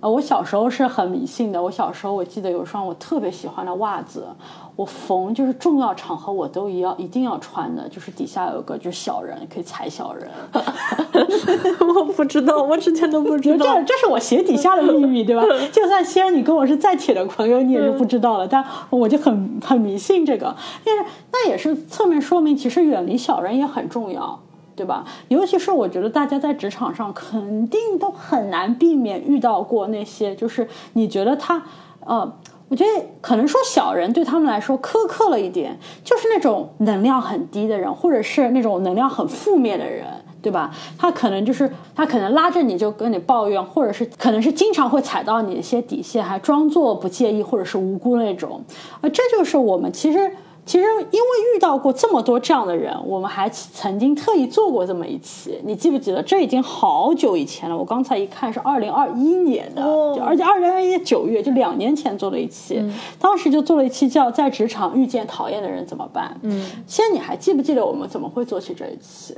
[0.00, 1.62] 呃，我小时候是很迷信的。
[1.62, 4.26] 我小时候我记得有双我特别喜欢的袜子，
[4.74, 10.30] 我逢就是重要场合我都一要一定要穿的，就是底下有个就是小人可以踩小人。
[11.94, 15.42] 我不知道，我之前都不知道，这这是我鞋底下的秘密，对吧？
[15.72, 18.48] 就算虽然你跟我是再铁的朋友，你也是不知道了。
[18.48, 20.54] 但我就很很迷信这个，
[20.86, 24.40] 因为那也是侧面说明，其实远离小人也很重要。
[24.74, 25.04] 对吧？
[25.28, 31.62] 尤其是我觉得大家在职场上肯定都很难避免遇到过那些，就是你觉得他，
[32.06, 32.32] 呃，
[32.72, 40.06] 我觉得可能说小人对他们来说苛刻了一点，就是那种能量很低的人，或者是那种能量很负面的人，
[40.40, 40.74] 对吧？
[40.96, 48.64] 他可能就是他可能拉着你就跟你抱怨，或者是可能是经常会踩到你一些底线，还装作不介意或者是无辜那种。
[49.02, 50.32] 啊，这就是我们其实。
[50.64, 55.60] 其实，因为遇到过这么多这样的人，我们还曾经特意做过这么一期。
[55.64, 56.22] 你记不记得？
[56.22, 57.76] 这已经好久以前了。
[57.76, 59.82] 我刚才一看是二零二一年的，
[60.24, 62.80] 而且二零二一年九月，就两年前做了一期。
[63.18, 66.30] 当时就做了一期叫《在职场遇见讨厌的人怎么办》。
[66.42, 69.34] 嗯，现在你还记不记得我们怎么会做起这一期？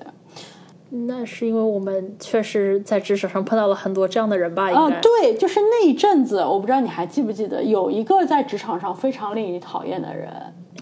[0.90, 4.70] 那是因为我们确实在职场上碰到了很多这样的人吧？
[4.70, 10.30] 啊，对，就是那一阵子，我不知道你还记不记得，有一个在职场上非常令你讨厌的人。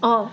[0.03, 0.27] 哦，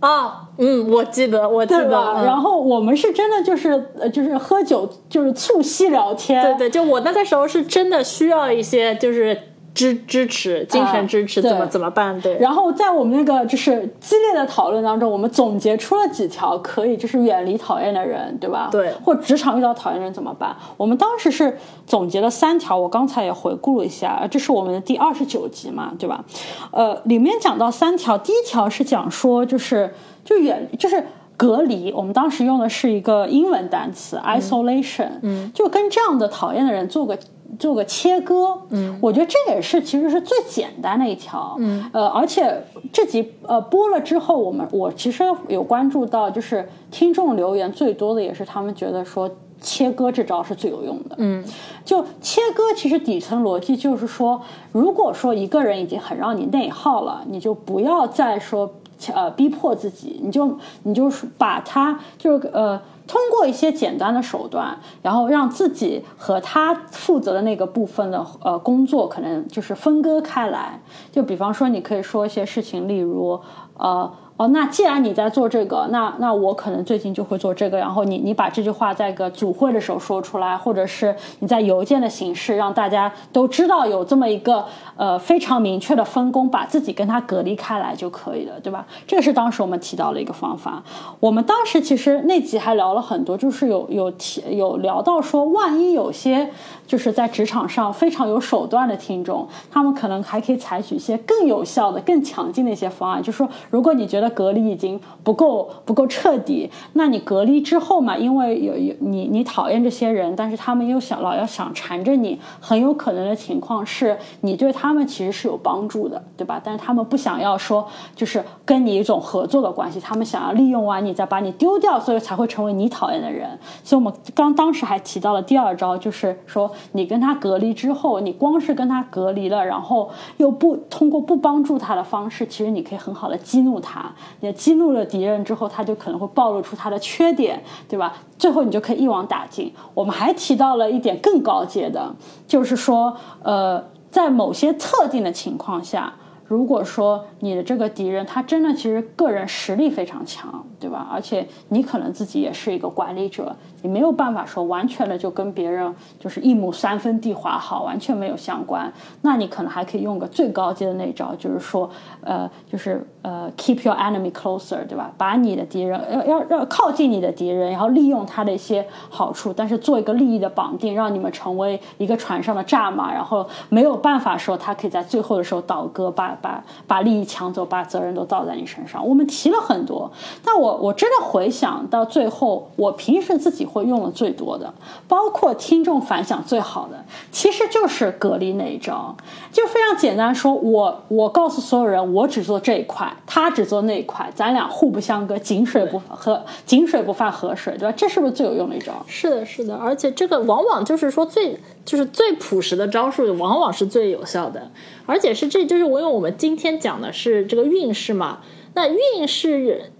[0.00, 1.88] 啊，嗯，我记得，我记得。
[2.24, 6.42] 然后我们是真的就是呃，就是喝酒，就是促膝聊天。
[6.42, 9.40] 对对，就我那个时候是真的需要一些，就是。
[9.72, 12.20] 支支持精神支持怎么怎么办？
[12.20, 12.36] 对。
[12.38, 18.68] 然后在我们那个就是激烈的讨论当中，我们总结出了几条可以就是远离讨厌的人，对吧？
[18.70, 18.92] 对。
[19.04, 20.54] 或职场遇到讨厌的人怎么办？
[20.76, 21.56] 我们当时是
[21.86, 26.24] 总结了三条，我刚才也回顾了一下，这是我们的第二十九集嘛，对吧？
[26.72, 31.02] 呃，里面讲到三条，第一条是讲说就是就远就是
[31.36, 37.16] 隔离，我们当时用的是一个英文单词 isolation，嗯，就跟这样的讨厌的人做个。
[37.58, 51.44] 做个切割，嗯，我觉得这也是其实是最简单的一条，嗯，呃，而且这集呃播了之后，我们我其实有关注到，就是听众留言最多的也是他们觉得说切割这招是最有用的，嗯，
[51.84, 54.40] 就切割其实底层逻辑就是说，
[54.72, 58.72] 如果说一个人已经很让你内耗了，你就不要再说
[59.14, 62.80] 呃逼迫自己，你就你就是把他就是呃。
[63.06, 70.80] 通过一些简单的手段，然后让自己和他负责的那个部分的呃工作，可能就是分割开来。
[71.10, 73.40] 就比方说，你可以说一些事情，例如
[73.76, 74.08] 呃。
[74.36, 77.76] 哦，那既然你在做这个，那那我可能最近就会做这个。
[77.76, 84.64] 然后你你把这句话在个组会的时候说出来，或者是你在邮件的形式让大家都知道有这么一个
[85.00, 88.84] 呃非常明确的分工，把自己跟他隔离开来就可以了，对吧？
[89.06, 90.82] 这是当时我们提到的一个方法。
[91.18, 96.50] 我们当时其实那集还聊了很多，就是有有提有聊到说，万一有些
[96.86, 116.60] 就是在职场上非常有手段的听众，他们可能还可以采取一些更有效的、更强劲的一些方案，就是说，如果你觉得隔离已经不够不够彻底，那你隔离之后嘛，因为有有你你讨厌这些人，但是他们又想老要想缠着你，很有可能的情况是你对他他们其实是有帮助的，对吧？
[116.64, 123.56] 但是他们不想要说就是跟你一种合作的关系，他们想要利用完你再把你丢掉，所以才会成为你讨厌的人。
[123.84, 134.12] 所以我们刚当时还提到了第二招，就是说你跟他隔离之后，你光是跟他隔离了，然后又不通过不帮助他的方式，其实你可以很好的激怒他。
[134.40, 138.12] 你激怒了敌人之后，他就可能会暴露出他的缺点，对吧？
[138.36, 139.72] 最后你就可以一网打尽。
[139.94, 142.12] 我们还提到了一点更高阶的，
[142.48, 146.12] 就是说，呃，在某些特定的情况下。
[146.46, 151.06] 如果说你的这个敌人他真的其实个人实力非常强，对吧？
[151.08, 158.92] 而且你可能自己也是一个管理者，你没有办法说完全的就跟别人就是一亩三分地划好，完全没有相关。
[159.20, 161.88] 那你可能还可以用个最高阶的那招，就是说，
[162.22, 165.12] 呃，就是呃，keep your enemy closer，对吧？
[165.18, 176.30] 把你的敌人要要要靠近你的敌人，然后利用他的一些好处，但是做一个利益的绑定，让你们成为一个船上的蚱蜢，然后没有办法说他可以在最后的时候倒戈把。
[176.40, 179.06] 把把利益抢走，把责任都倒在你身上。
[179.06, 180.10] 我们提了很多，
[180.42, 184.74] 但我我真的回想到最后，我平时自己会用的最多的，
[185.06, 189.16] 包括听众反响最好的，其实就是隔离那一招，
[189.52, 197.94] 就非常简单，说我我告诉所有人，我只做这一块，他只做那一块，咱俩互不相隔，井水不和井水不犯河水，对吧？
[197.96, 198.92] 这是不是最有用的一招？
[199.06, 204.70] 是的，是的，而且这个往往就是说最就是最朴实的招数，往往是最有效的，
[205.06, 208.40] 而且是这就是我因为我们今天讲的是这个运势嘛，
[208.74, 209.92] 那运势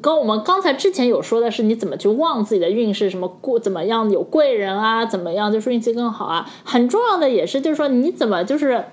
[0.00, 8.84] 跟我们刚才之前有说的是你怎么去旺自己的运势，什么过怎么样有贵人啊，怎么样就是运气更好啊，很重要的也是就是说你怎么就是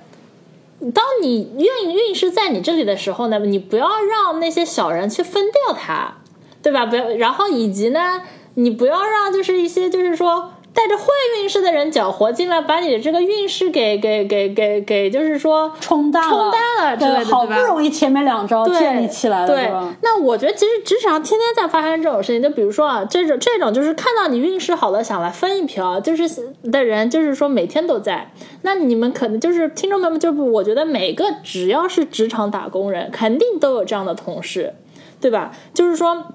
[0.93, 6.15] 当你运运势在你这里的时候呢，你不要让那些小人去分掉它，
[6.61, 6.85] 对吧？
[6.85, 8.21] 不要，然后以及呢。
[8.57, 11.05] 你不要让就是一些就是说带着坏
[11.39, 19.95] 运势的人搅和进来，把你的这个运势给给给给给就是说冲淡冲淡了，对，好不容易前面两招建立起来了，对吧？
[20.01, 26.29] 那我觉得其实职场天天在发生这种事情，就比如说啊，这种这种就是看到你运势好了，想来分一瓢，就是
[26.63, 28.29] 的人，就是说每天都在。
[28.63, 34.73] 那你们可能就是听众朋友们，就我觉得每个只要是职场打工人，肯定都有这样的同事，
[35.21, 35.51] 对吧？
[35.73, 36.25] 就是说。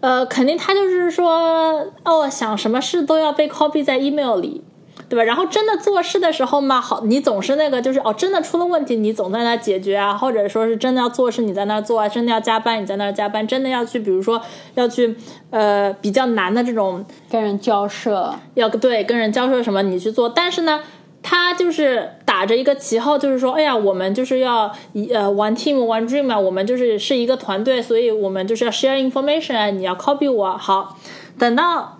[0.00, 4.62] 呃，肯定他就是说，哦，想什么事都要被 copy 在 email 里，
[5.08, 5.22] 对吧？
[5.22, 14.40] 然后真的做事的时候嘛，好，你总是那个，就是哦，真的出了问题，你总在那解决啊，或者说是真的要做事，你在那做啊，真的要加班，你在那加班，真的要去，比如说
[14.74, 15.14] 要去，
[15.50, 20.80] 呃，比较难的这种跟人交涉，要对跟人交涉什么，你去做，但是呢。
[21.22, 30.56] 他就是打着一个旗号，就是说，哎呀，我们就是要一呃，one team one dream 啊，我们就是是一个团队，所以我们就是要 share information，你要 copy 我。
[30.56, 30.96] 好，
[31.38, 31.98] 等到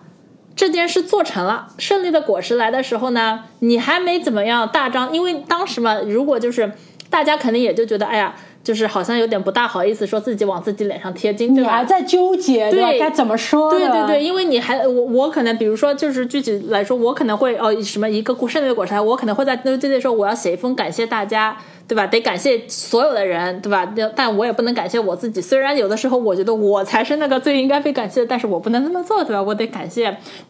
[0.57, 6.73] 这件事做成了，胜利的果实来的时候呢，你还没怎么样大张，因为当时嘛，如果就是
[7.11, 8.35] 大家肯定也就觉得，哎呀。
[8.63, 13.71] 就是好像有点不大好意思说自己往自己脸上贴金，你还在纠结对该怎么说？
[13.71, 21.57] 对对对，因为你还我我可能比如说就是具体来说，我可能会哦什么一个胜利的果实，我可能会在对对说我要写一封感谢大家，
[21.89, 22.07] 对吧？
[22.07, 23.91] 得感谢所有的人，对吧？
[24.15, 29.43] 但我也不能感谢我自己，虽然有的时候我觉得我才是那个最应该被感谢的，但是我不能那么做，对吧？
[29.43, 30.07] 我得感谢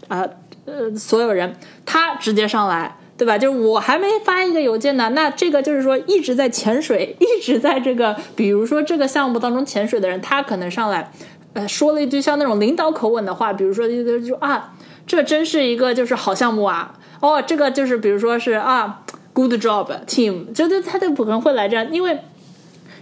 [0.09, 0.27] 啊
[0.67, 1.55] 呃所有人，
[1.87, 2.97] 他直接上来。
[3.21, 3.37] 对吧？
[3.37, 11.13] 就是我还没发一个邮件呢，那这个就是说一直在潜水，一直在这个，比如说这个项目当中潜水的人，他可能上来，
[11.53, 14.73] 呃，说了一句像那种领导口吻的话，比如说就就啊，
[15.07, 19.03] 这真是一个就是好项目啊，哦，这个就是比如说是啊
[19.35, 22.21] ，good job team，觉得他就可能会来这样，因为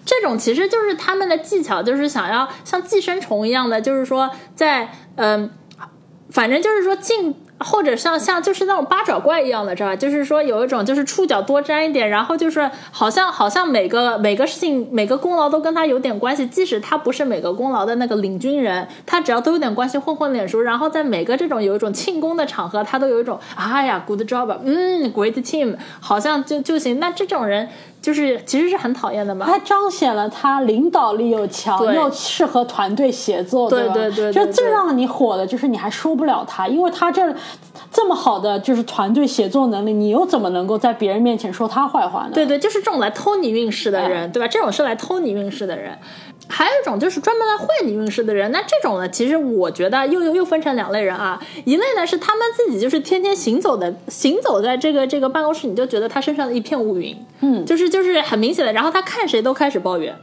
[0.04, 5.48] 这种其实就是他们的技巧，就是想要像寄生虫一样的，就是说在嗯，
[6.28, 7.36] 反正就是说进。
[7.60, 9.96] 或者像像就是那种八爪怪一样的，知道吧？
[9.96, 26.98] 就是说有一种就是触角多沾一点，然后就是好像好像每个每个事情每个功劳都跟他有点关系，即使他不是每个功劳的那个领军人，他只要都有点关系，混混脸熟，然后在每个这种有一种庆功的场合，他都有一种哎呀，good job，嗯，great team，好像就就行。
[27.00, 27.68] 那这种人。
[28.08, 34.32] 就是其实是很讨厌的嘛，他彰显了他领导力又强，又适合团队协作，对对对。
[34.32, 37.22] 就最让你火的就是你还说不了他，因为他这
[37.92, 42.30] 这么好的就是团队协作能力，你又怎么能够在别人面前说他坏话呢？
[42.32, 44.48] 对对，就是这种来偷你运势的人，对吧？
[44.48, 45.98] 这种是来偷你运势的人。
[46.48, 51.40] 还有一种就是专门来坏你运势的人，那这种呢，其实我觉得又又又分成两类人啊。
[51.64, 58.72] 一类呢是他们自己就是天天行走的，行走在这个这个办公室，你就觉得他身上的一片乌云，嗯，就是就是很明显的。
[58.72, 60.16] 然后他看谁都开始抱怨。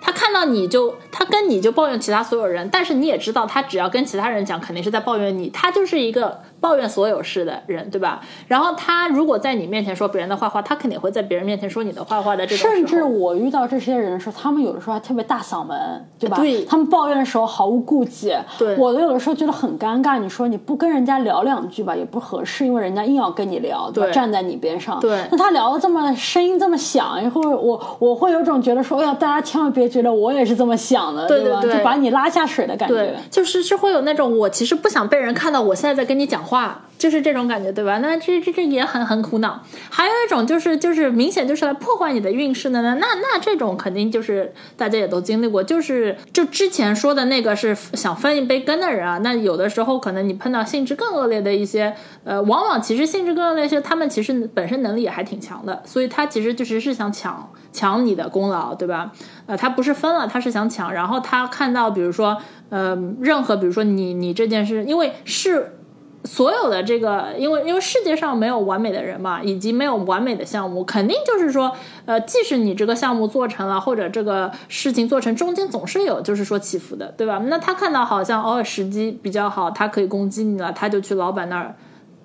[0.00, 5.48] 他看到你就，他跟你就抱怨其他所有人，但是你也知道，他只要跟其他人讲，肯定是在抱怨你。
[5.50, 8.20] 他就是一个抱怨所有事的人，对吧？
[8.46, 12.46] 然后他如果在你面前说别人的坏话，他肯定会在别人面前说你的坏话的。
[12.46, 15.76] 这种甚至我遇到这些人的时候，他们有的时候还特别大嗓门，
[16.18, 16.36] 对吧？
[16.38, 18.34] 对，他们抱怨的时候毫无顾忌。
[18.58, 20.18] 对，我有的时候觉得很尴尬。
[20.18, 24.10] 你说你不跟人家聊两句吧，也不合适，因为人家硬要跟你聊，对吧？
[24.10, 25.22] 站在你边上，对。
[25.30, 30.78] 那他聊的这么声音这么响，一会儿我我会有种觉得说，哎呀，大家千万别觉得我也是这么。
[30.78, 37.98] 想的对对对，就把你拉下水的感觉，就是是会有那种我其实不想被人看到，我现在在跟你讲话，就是这种感觉，对吧？
[37.98, 39.62] 那这这这也很很苦恼。
[39.88, 49.18] 还有一种就是就是明显就是来破坏你的运势的呢，那那这种肯定就是大家也都经历过，就是就之前说的那个是想分一杯羹的人啊。
[49.18, 51.94] 那有的时候可能你碰到性质更恶劣的一些，
[52.24, 59.12] 呃，往往其实性质更恶劣一些，他们其实本身能力也还挺强的，所以他其实就是是想抢抢你的功劳，对吧？
[59.46, 60.92] 呃，他不是分了，他是想抢。
[60.92, 62.36] 然后他看到，比如说，
[62.70, 65.77] 呃，任何比如说你你这件事，因为是
[66.24, 71.72] 所有的这个，因为因为世界上没有完美的人嘛，以及没有完美的项目，肯定就是说，
[72.06, 77.40] 呃，即使你这个项目做成了，或者这个事情做成，中间总是有就是说起伏的，对吧？
[77.46, 81.76] 那他看到好像偶尔时机比较好，他可以攻击你了，他就去老板那儿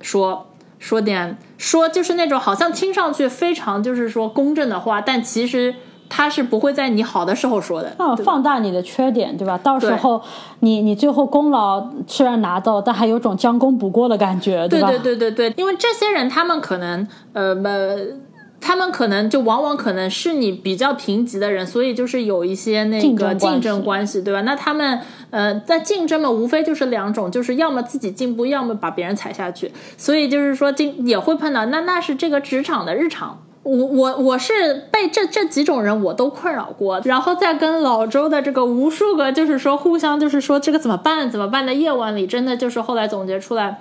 [0.01, 0.47] 说
[0.79, 5.75] 说点说，就是那种好像听上去非常就是说公正的话，但其实。
[6.09, 9.57] 他是不会在你好的时候说的，啊，放大你的缺点，对吧？
[9.57, 10.21] 到时候
[10.59, 14.89] 你你最后功劳虽然拿到，但还有种将功补过的感觉，对吧？
[14.89, 17.97] 对对对对对，因为这些人他们可能呃呃，
[18.61, 24.41] 他们可能就往往可能是你比较贫瘠的人，所以就是有一些那个竞争关系，对吧？
[24.41, 24.99] 那他们
[25.31, 33.39] 呃在竞争嘛，无非就是两种，就是要么自己进步，要么把别人踩下去，所以就是说进也会碰到，那那是这个职场的日常。
[33.63, 43.79] 我我我是被这这几种人我都困扰过，然后在跟老周的这个无数个就是说互相就是说这个怎么办怎么办的夜晚里，真的就是后来总结出来，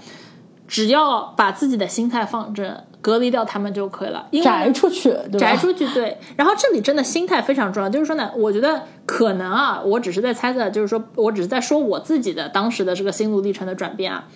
[0.69, 4.29] 只要把自己的心态放正，隔离掉他们就可以了。
[4.45, 6.17] 宅出去，宅出去，对。
[6.37, 14.29] 然后这里真的心态非常重要，就是说呢，我觉得可能啊，我只是在猜测，就是说我只是在说我自己的当时的这个心路历程的转变啊，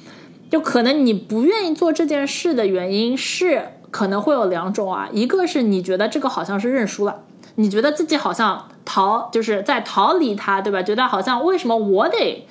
[0.50, 3.62] 就可能你不愿意做这件事的原因是。
[3.90, 7.22] 可能会有两种啊，一个是你觉得这个好像是认输了，
[7.54, 10.82] 你觉得自己好像逃，就是在逃离他，对吧？
[10.82, 12.46] 觉得好像为什么我得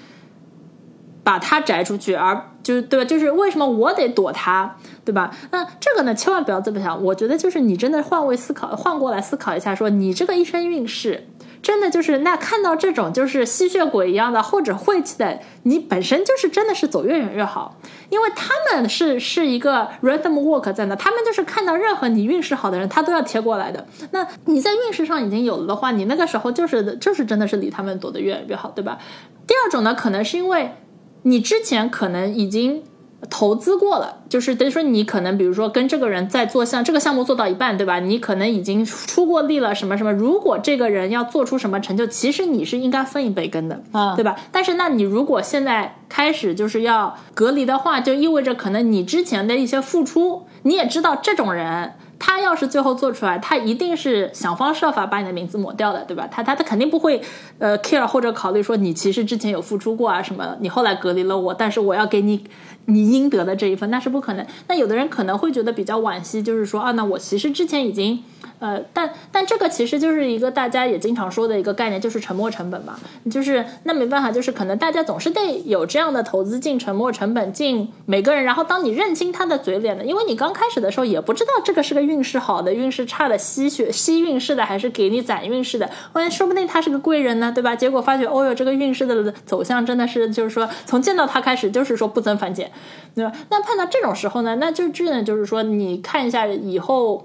[1.24, 3.06] 把他摘出去，而就是对吧？
[3.06, 5.32] 就是为什么我得躲他，对吧？
[5.52, 7.04] 那这个呢，千万不要这么想。
[7.04, 11.28] 我觉得就是你真的换位思考，换过来思考一下，说你这个一生运势。
[11.66, 17.76] 真的就是那看到这种就是吸血鬼一样的或者晦气的，你本身就是真的是走越远越好，
[18.10, 23.84] 因为他们是是一个 random walk 在那，他们就是看到任何你运势好的人，他都要贴过来的。
[24.12, 29.00] 那你在运势上已经有了的话，你那个时候就是就是真的是离他们躲得越远越好，对吧？
[29.48, 30.76] 第二种呢，可能是因为
[31.24, 32.84] 你之前可能已经。
[33.30, 38.00] 投资过了，就是等于说你可能比如说跟这个人在做项这个项目做到一半，对吧？
[38.00, 40.12] 你可能已经出过力了，什么什么。
[40.14, 44.36] 如果这个人要做出什么成就，其实你是应该分一杯羹的，啊，对吧？
[44.52, 51.94] 但是那你如果现在开始就是要隔离的话，就意味着可能你之前的一些付出，你也知道这种人。
[52.18, 56.26] 他要是最后做出来，他一定是想方设法把你的名字抹掉的，对吧？
[56.32, 57.22] 他他他肯定不会，
[57.60, 62.46] 呃，care 或者考虑说你其实之前有付出过啊什么，你后来隔离了我，但是我要给你
[62.86, 64.46] 你应得的这一份，那是不可能。
[64.68, 68.24] 那有的人可能会觉得比较惋惜，就是说啊，那我其实之前已经。
[68.58, 72.98] 呃，但但这个其实就是一个大家也经常说的一个概念，就是沉没成本嘛。
[73.30, 78.46] 就是那没办法，就是可能大家总是得有这样的投资进沉没成本进每个人。
[78.46, 85.90] 然后当你认清他的嘴脸的，因为你刚开始的时候也不知道这个是个运势好的、运势差的、吸血吸运势的，还是给你攒运势的。
[86.14, 87.76] 万一说不定他是个贵人呢，对吧？
[87.76, 92.72] 结果发觉，哦哟，这个运势的走向真的是就是说从见到他开始就是说不增反减，
[93.14, 93.32] 对吧？
[93.50, 97.22] 那碰到这种时候呢，那就真的就是说你看一下以后。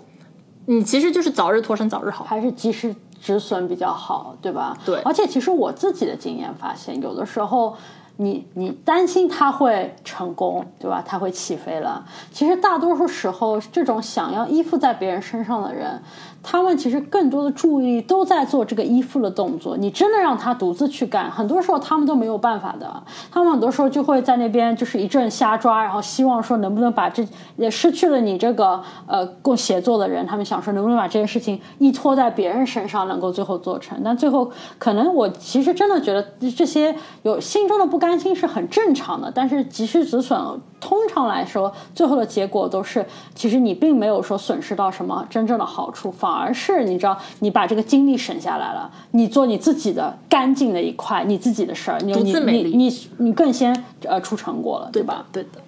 [0.66, 4.76] 你其实就是早日脱身早日好，还是及时止损比较好，对吧？
[4.84, 5.00] 对。
[5.00, 7.74] 而且其实我自己的经验发现，有的时候
[8.22, 11.02] 你你担心他会成功，对吧？
[11.06, 12.04] 他会起飞了。
[12.30, 15.98] 其实大多数时候，这种想要依附在别人身上的人。
[16.42, 19.76] 他们其实更多的注意力都在做这个依附的动作。
[19.76, 23.02] 你真的让他独自去干，很多时候他们都没有办法的。
[23.30, 34.00] 他们很多时候就会在那边就是一阵瞎抓，然后希望说能不能把这也失去了你这个呃共协作的人，他们想说能不能把这件事情依托在别人身上，能够最后做成。
[34.02, 36.22] 但最后可能我其实真的觉得
[36.56, 40.38] 这些有心中的不甘心是很正常的，但是及时止损。
[40.80, 43.04] 通常来说，最后的结果都是，
[43.34, 55.26] 其实你并没有说损失到什么真正的好处，反而是你知道，你把这个精力省下来了，你做你自己的干净的一块，你自己的事儿，你你你你你更先呃出成果了，对吧？
[55.30, 55.60] 对的。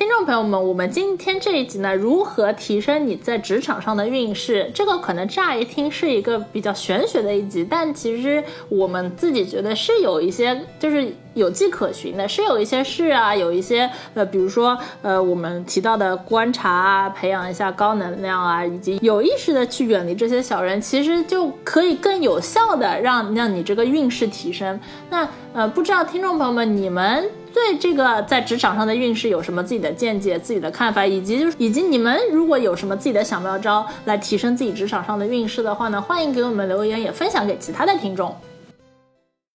[0.00, 4.70] 听众朋友们，我们今天这一集呢，如何提升你在职场上的运势？
[4.74, 24.80] 这个可能乍一听是一个比较玄学的一集，但其实我们自己觉得是有一些就是有迹可循的，是有一些事啊，有一些呃，比如说呃，我们提到的观察啊，培养一下高能量啊，以及有意识的去远离这些小人，其实就可以更有效的让让你这个运势提升。
[25.10, 27.28] 那呃，不知道听众朋友们你们。
[27.52, 36.00] 对这个在职场上的运势有什么自己的见解、自己的看法，以及就是以及你们如果有什么自己的小妙招来提升自己职场上的运势的话呢？
[36.00, 38.34] 欢迎给我们留言，也分享给其他的听众。